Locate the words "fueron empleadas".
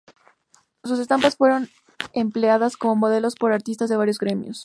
1.35-2.75